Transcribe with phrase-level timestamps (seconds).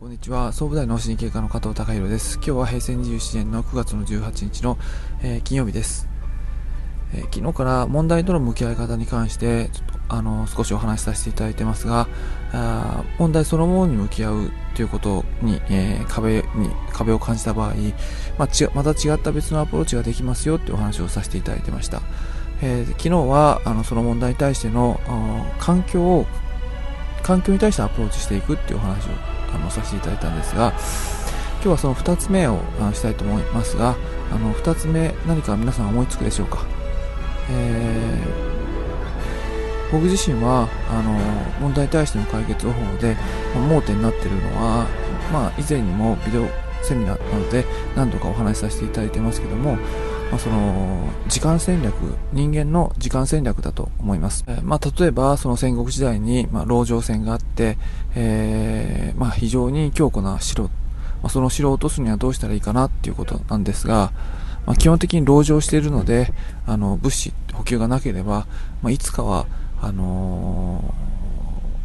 [0.00, 0.52] こんにちは。
[0.52, 2.36] 総武大脳神経科の加藤隆弘です。
[2.36, 4.78] 今日は平成27年の9月の18日の、
[5.24, 6.08] えー、金曜日です、
[7.12, 12.06] えー、昨日から問題との向き合い方に関してちょっとあの少しお話しさせていただいてますが
[12.52, 17.74] あ問題そのものに向き合うということに、えー、壁に壁を感じた場合、
[18.38, 22.02] まあ、ちまた違った別のアプローチができますよというお話をさせていただいてました、
[22.62, 25.00] え昨日はあのその問題に対しての
[25.58, 26.24] 環境を
[27.24, 30.72] 環境に対してアプローチしていくっていうお話をあのさせていただいたんですが
[31.54, 32.60] 今日はその2つ目を
[32.92, 33.96] したいと思いますが
[34.32, 36.64] あの2つ目何か皆さん思いつくでしょうか、
[37.50, 41.12] えー、僕自身はあの
[41.60, 43.16] 問題に対しての解決方法で、
[43.54, 44.86] ま、盲点になってるのは、
[45.32, 46.46] まあ、以前にもビデオ
[46.82, 47.64] セミナーなどで
[47.96, 49.78] 何度かお話しさせていただいてますけども
[50.30, 51.94] まあ、その時間戦略
[52.32, 57.78] 人間の時間戦略だと思います、まあ、例えばその戦国時代に、まあ、籠城戦があって、
[58.14, 60.70] えー、まあ、非常に強固な城、ま
[61.24, 64.12] あ、その城を落とすにはどうしたらいいかなっていうことなんですが、
[64.66, 66.32] まあ、基本的に籠城しているので
[66.66, 68.46] あの物資補給がなければ、
[68.82, 69.46] まあ、いつかは
[69.80, 70.94] あの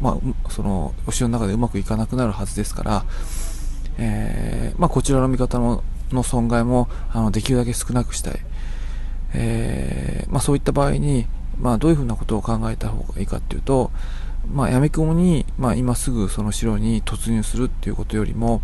[0.00, 3.04] ー、まあ、そのお城の中でうまくいかなくなるはずですから、
[3.98, 8.38] えーまあ、こちらの味方のの損害もあのできるだけ少なくしたい、
[9.34, 11.26] えー、まあ、そういった場合に、
[11.58, 13.90] まあ、どういうふうなことを考えた方がいいかっていうと、
[14.52, 18.62] まあ、闇雲に、まあ、今すぐその城に突入するっていうことよりも、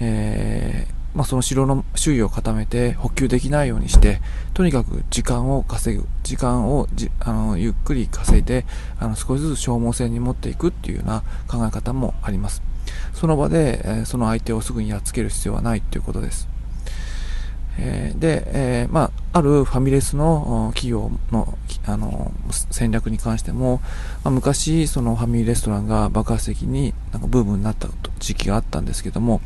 [0.00, 4.20] えー、まあ、その城の周囲を固めて補給できないようにして
[4.52, 6.06] とにかく時間を稼ぐ。
[6.24, 8.66] 時間をじあのゆっくり稼いで
[8.98, 12.75] あの少しずつ消耗戦に持っていくっていうような考え方もあります。
[13.16, 16.48] その場で、え、その相手をすぐにやっつける必要はないということです。
[17.78, 22.32] えー、で、えー、まあ、あるファミレスの企業のあの
[22.70, 23.80] 戦略に関しても、
[24.24, 27.88] まあ、昔そのファミリーレストランが爆発的になんかブームになった
[28.18, 29.40] 時期があったんですけども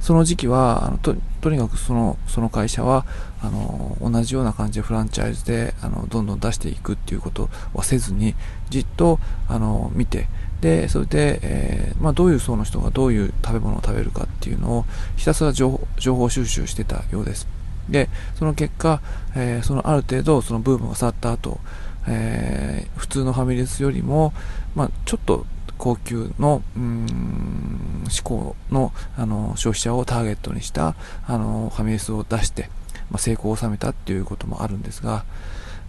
[0.00, 3.06] その時期はあのととにかくそのその会社は
[3.42, 8.34] あの同じような感じでフランチャイズであのどんどん出していくっていうことはせずに
[8.70, 10.26] じっとあの見て
[10.60, 14.84] でそれで、えー、まあ、どういう層の人がどういう食べ物を食べるかっていうのを
[15.16, 17.53] ひたすら情報収集してたようです。
[17.88, 18.08] で、
[18.38, 19.00] その結果、
[19.34, 21.58] えー、そのある程度そのブームが去った後、
[22.06, 24.32] えー、普通のファミレスよりも、
[24.74, 25.46] まあ、ちょっと
[25.78, 30.94] 高級のうん志向のあの消費者をターゲットにした
[31.26, 32.70] あのファミレスを出して、
[33.10, 35.24] まあ、成功を収めたっていうこともあるんですが、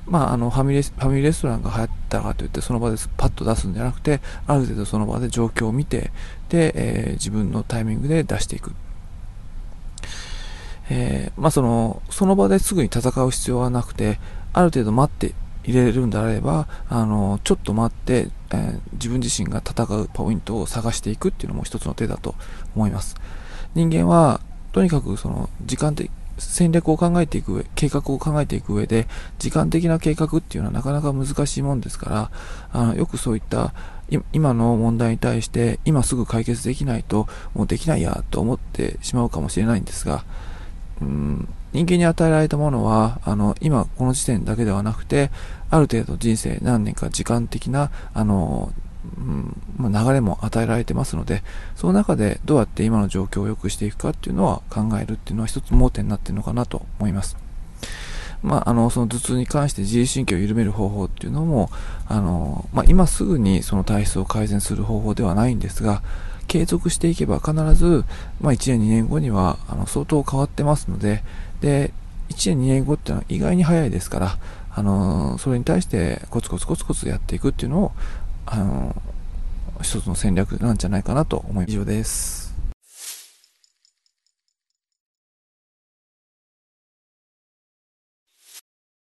[0.07, 6.11] まあ、あのファミレスファミリーレストランが流行ったかといってその場でパッと出すんじゃなくてある程度その場で状況を見て
[6.49, 8.73] で、えー、自分のタイミングで出していく。
[10.89, 14.19] えー、まあ、そのその場ですぐに戦う必要はなくて
[14.53, 22.35] ある程度待って入れるんであればあのちょっと待って、えー、自分自身が戦うポイントを探していくっていうのも一つの手だと
[22.75, 23.15] 思います。
[23.73, 24.41] 人間は
[24.71, 29.07] とにかくその時間的戦略を考えていく上、計画を考えていく上で、
[29.39, 32.31] 時間的な計画っていうのはなかなか難しいもんですから、
[32.73, 33.73] あのよくそういった
[34.33, 40.25] 今の問題に対して今すぐ解決できないともうできないやと思ってしまうかもしれないんですが、
[41.01, 45.31] うん、人間に与えられたものは、あの、今この時点だけではなくて、
[45.69, 48.71] ある程度人生何年か時間的な、あの、
[49.17, 51.43] うん、流れも与えられてますので、
[51.75, 57.37] その中でどうやって今の状況を良くしていくかっていうのは考えるっていうのは一つ盲点になっているのかなと思います。
[58.41, 61.69] まあ、あの、その頭痛に関して自律神経を緩める方法っていうのも、
[62.07, 66.03] あの、まあ、今すぐにその体質を改善する方法ではないんですが、
[66.47, 68.05] 継続していけば必ず、
[68.41, 71.23] まあ、1年2年後にはあの相当変わってますので
[71.61, 71.91] で
[72.29, 74.37] 1年2年後ってのは意外に早いですから
[74.71, 77.91] あのそれに対してコツコツコツコツやっていくっていうのを
[78.45, 78.95] あの
[79.81, 81.71] 一つの戦略なんじゃないかなと思います。
[81.71, 82.44] 以上です。